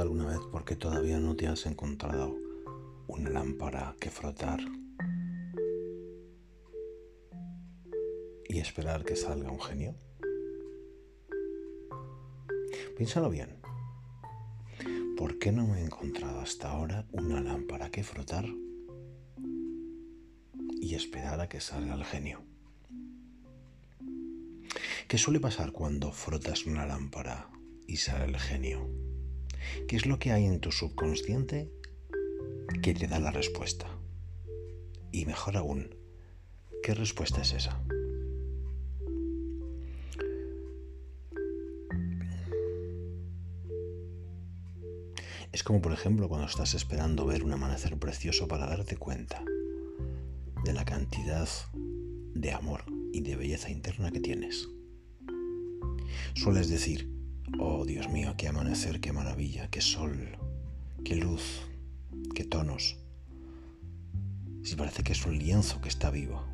[0.00, 2.36] alguna vez por qué todavía no te has encontrado
[3.06, 4.60] una lámpara que frotar
[8.48, 9.94] y esperar que salga un genio?
[12.96, 13.60] Piénsalo bien.
[15.16, 18.44] ¿Por qué no me he encontrado hasta ahora una lámpara que frotar
[20.80, 22.42] y esperar a que salga el genio?
[25.08, 27.48] ¿Qué suele pasar cuando frotas una lámpara
[27.86, 29.15] y sale el genio?
[29.88, 31.70] ¿Qué es lo que hay en tu subconsciente
[32.82, 33.86] que te da la respuesta?
[35.12, 35.94] Y mejor aún,
[36.82, 37.82] ¿qué respuesta es esa?
[45.52, 49.42] Es como por ejemplo cuando estás esperando ver un amanecer precioso para darte cuenta
[50.64, 51.48] de la cantidad
[52.34, 54.68] de amor y de belleza interna que tienes.
[56.34, 57.15] Sueles decir,
[57.58, 60.36] oh Dios mío, qué amanecer, qué maravilla, qué sol,
[61.04, 61.62] qué luz,
[62.34, 62.96] qué tonos.
[64.62, 66.44] Si parece que es un lienzo que está vivo.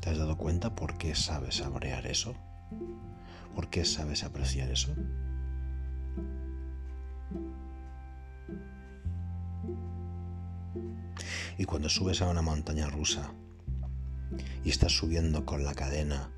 [0.00, 2.36] ¿Te has dado cuenta por qué sabes saborear eso?
[3.54, 4.94] ¿Por qué sabes apreciar eso?
[11.58, 13.32] Y cuando subes a una montaña rusa
[14.62, 16.30] y estás subiendo con la cadena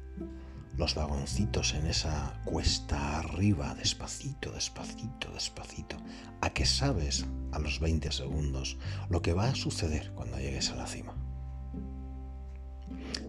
[0.79, 5.97] los vagoncitos en esa cuesta arriba, despacito, despacito, despacito,
[6.41, 8.79] a que sabes a los 20 segundos
[9.11, 11.15] lo que va a suceder cuando llegues a la cima.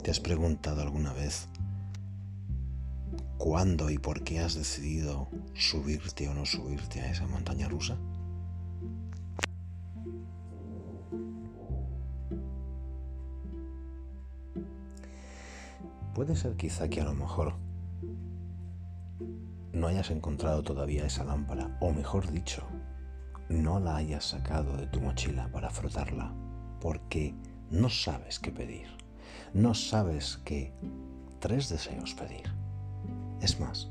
[0.03, 1.47] ¿Te has preguntado alguna vez
[3.39, 7.97] cuándo y por qué has decidido subirte o no subirte a esa montaña rusa?
[16.20, 17.53] Puede ser quizá que a lo mejor
[19.72, 22.62] no hayas encontrado todavía esa lámpara, o mejor dicho,
[23.47, 26.34] no la hayas sacado de tu mochila para frotarla,
[26.81, 27.34] porque
[27.72, 28.90] no sabes qué pedir,
[29.53, 30.74] no sabes qué
[31.40, 32.51] tres deseos pedir.
[33.40, 33.90] Es más,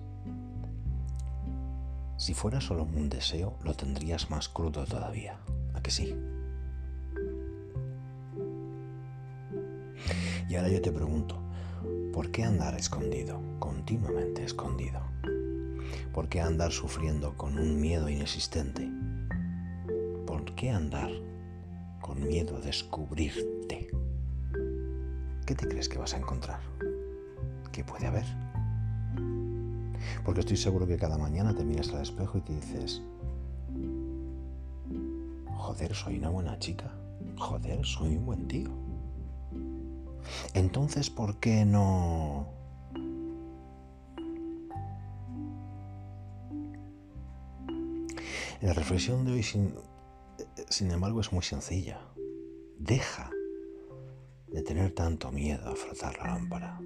[2.18, 5.38] si fuera solo un deseo, lo tendrías más crudo todavía,
[5.72, 6.14] ¿a que sí?
[10.46, 11.47] Y ahora yo te pregunto,
[12.18, 14.98] ¿Por qué andar escondido, continuamente escondido?
[16.12, 18.90] ¿Por qué andar sufriendo con un miedo inexistente?
[20.26, 21.12] ¿Por qué andar
[22.00, 23.86] con miedo a descubrirte?
[25.46, 26.58] ¿Qué te crees que vas a encontrar?
[27.70, 28.26] ¿Qué puede haber?
[30.24, 33.00] Porque estoy seguro que cada mañana te miras al espejo y te dices,
[35.54, 36.92] joder, soy una buena chica,
[37.36, 38.87] joder, soy un buen tío
[40.54, 42.46] entonces, ¿por qué no...
[48.60, 52.00] La reflexión de hoy, sin, embargo, es muy sencilla.
[52.76, 53.30] Deja
[54.48, 56.80] de tener tanto miedo a frotar la lámpara.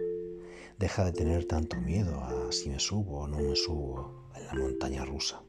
[0.79, 4.55] Deja de tener tanto miedo a si me subo o no me subo en la
[4.55, 5.43] montaña rusa.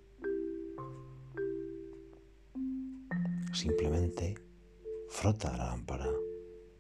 [3.53, 4.35] Simplemente
[5.09, 6.07] frota la lámpara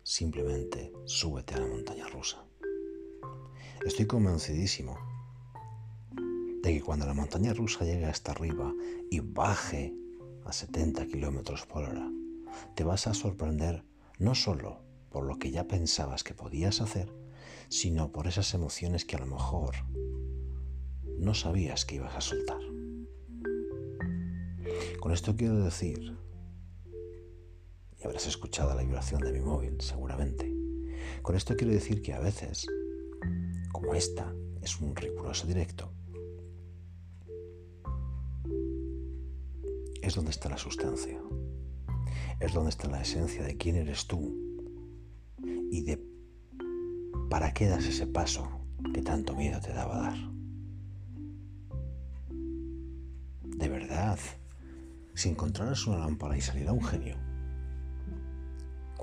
[0.03, 2.43] simplemente súbete a la montaña rusa.
[3.85, 4.97] Estoy convencidísimo
[6.61, 8.73] de que cuando la montaña rusa llegue hasta arriba
[9.09, 9.93] y baje
[10.45, 12.09] a 70 kilómetros por hora,
[12.75, 13.83] te vas a sorprender
[14.19, 17.13] no solo por lo que ya pensabas que podías hacer,
[17.69, 19.75] sino por esas emociones que a lo mejor
[21.17, 22.59] no sabías que ibas a soltar.
[24.99, 26.17] Con esto quiero decir
[28.07, 30.53] habrás escuchado la vibración de mi móvil, seguramente.
[31.21, 32.67] Con esto quiero decir que a veces,
[33.71, 35.91] como esta es un riguroso directo,
[40.01, 41.21] es donde está la sustancia,
[42.39, 44.37] es donde está la esencia de quién eres tú
[45.71, 46.03] y de
[47.29, 48.47] para qué das ese paso
[48.93, 50.17] que tanto miedo te daba dar.
[53.43, 54.19] De verdad,
[55.13, 57.17] si encontraras una lámpara y saliera un genio,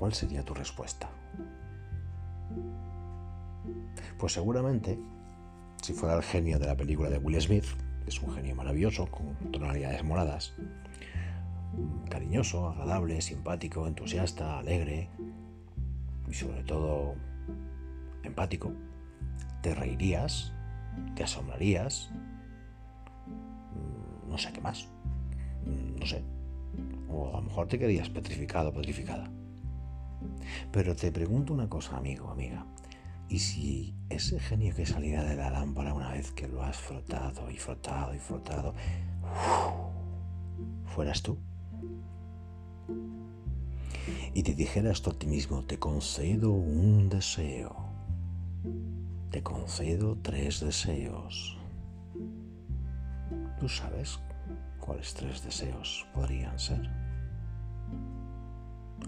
[0.01, 1.11] ¿cuál sería tu respuesta?
[4.17, 4.97] Pues seguramente,
[5.79, 7.65] si fuera el genio de la película de Will Smith,
[8.07, 10.55] es un genio maravilloso, con tonalidades moradas,
[12.09, 15.07] cariñoso, agradable, simpático, entusiasta, alegre
[16.27, 17.13] y sobre todo
[18.23, 18.73] empático,
[19.61, 20.51] te reirías,
[21.13, 22.09] te asombrarías,
[24.27, 24.87] no sé qué más,
[25.99, 26.23] no sé,
[27.07, 29.29] o a lo mejor te quedarías petrificado, petrificada.
[30.71, 32.65] Pero te pregunto una cosa, amigo, amiga.
[33.29, 37.49] Y si ese genio que salirá de la lámpara una vez que lo has frotado
[37.49, 38.73] y frotado y frotado,
[40.85, 41.37] fueras tú.
[44.33, 47.75] Y te dijeras tú a ti mismo, te concedo un deseo,
[49.29, 51.57] te concedo tres deseos.
[53.59, 54.19] ¿Tú sabes
[54.79, 57.00] cuáles tres deseos podrían ser?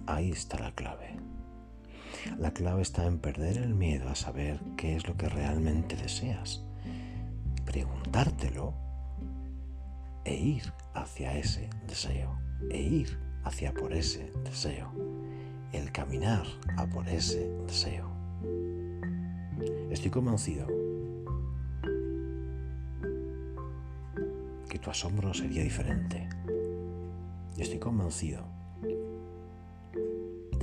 [0.06, 1.16] Ahí está la clave.
[2.38, 6.62] La clave está en perder el miedo a saber qué es lo que realmente deseas,
[7.66, 8.74] preguntártelo
[10.26, 12.38] e ir hacia ese deseo,
[12.70, 14.92] e ir hacia por ese deseo,
[15.72, 16.46] el caminar
[16.78, 18.10] a por ese deseo.
[19.90, 20.68] Estoy convencido
[24.70, 26.28] que tu asombro sería diferente.
[27.58, 28.53] Estoy convencido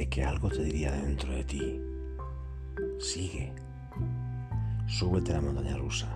[0.00, 1.78] de que algo te diría dentro de ti,
[2.98, 3.52] sigue,
[4.86, 6.08] súbete a la montaña rusa,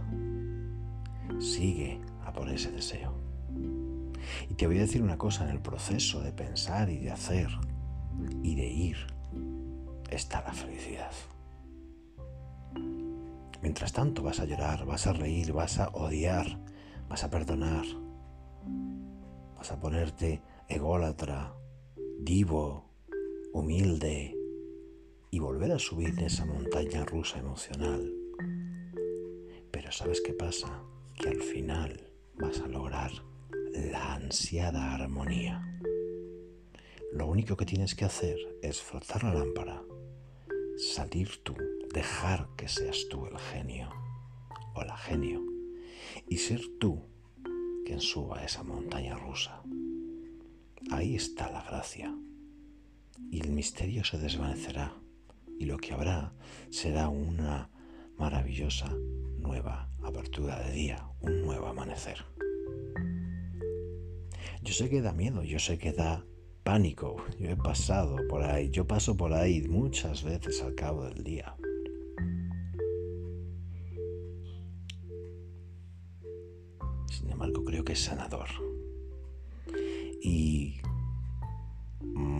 [1.39, 3.13] sigue a por ese deseo.
[4.49, 7.49] Y te voy a decir una cosa, en el proceso de pensar y de hacer
[8.43, 8.97] y de ir
[10.09, 11.13] está la felicidad.
[13.61, 16.59] Mientras tanto vas a llorar, vas a reír, vas a odiar,
[17.07, 17.85] vas a perdonar,
[19.59, 21.53] vas a ponerte ególatra,
[22.19, 22.84] divo,
[23.55, 24.37] humilde
[25.31, 28.13] y volver a subir esa montaña rusa emocional.
[29.71, 30.83] Pero ¿sabes qué pasa?
[31.15, 33.13] Que al final vas a lograr
[33.73, 35.65] la ansiada armonía.
[37.13, 39.85] Lo único que tienes que hacer es frotar la lámpara,
[40.77, 41.55] salir tú,
[41.93, 43.89] dejar que seas tú el genio
[44.75, 45.41] o la genio
[46.29, 47.05] y ser tú
[47.87, 49.63] quien suba esa montaña rusa.
[50.91, 52.13] Ahí está la gracia
[53.31, 54.95] y el misterio se desvanecerá
[55.59, 56.33] y lo que habrá
[56.71, 57.71] será una
[58.19, 58.95] maravillosa
[59.39, 62.25] nueva apertura de día, un nuevo amanecer.
[64.63, 66.25] Yo sé que da miedo, yo sé que da
[66.63, 71.23] pánico, yo he pasado por ahí, yo paso por ahí muchas veces al cabo del
[71.23, 71.55] día.
[77.11, 78.74] Sin embargo, creo que es sanador.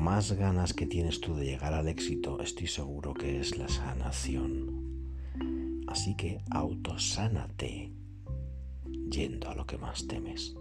[0.05, 5.17] Más ganas que tienes tú de llegar al éxito, estoy seguro que es la sanación.
[5.87, 7.91] Así que autosánate
[9.09, 10.57] yendo a lo que más temes,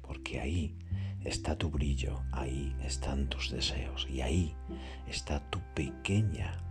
[0.00, 0.78] porque ahí
[1.24, 4.54] está tu brillo, ahí están tus deseos y ahí
[5.08, 6.62] está tu pequeña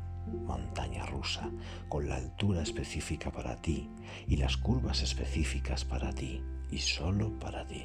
[0.47, 1.51] montaña rusa
[1.89, 3.89] con la altura específica para ti
[4.27, 6.41] y las curvas específicas para ti
[6.71, 7.83] y solo para ti.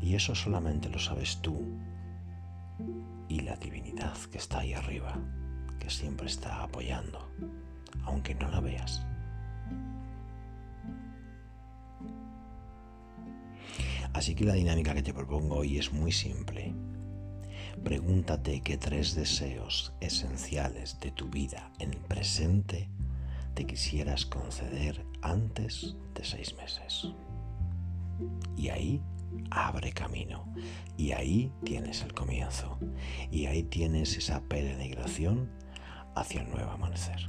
[0.00, 1.66] Y eso solamente lo sabes tú
[3.28, 5.18] y la divinidad que está ahí arriba,
[5.78, 7.30] que siempre está apoyando,
[8.04, 9.06] aunque no la veas.
[14.12, 16.74] Así que la dinámica que te propongo hoy es muy simple.
[17.84, 22.88] Pregúntate qué tres deseos esenciales de tu vida en el presente
[23.54, 27.12] te quisieras conceder antes de seis meses.
[28.56, 29.00] Y ahí
[29.50, 30.44] abre camino.
[30.96, 32.78] Y ahí tienes el comienzo.
[33.30, 35.50] Y ahí tienes esa peregrinación
[36.14, 37.20] hacia el nuevo amanecer.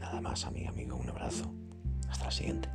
[0.00, 0.96] Nada más, amiga, amigo.
[0.96, 1.52] Un abrazo.
[2.08, 2.68] Hasta la siguiente.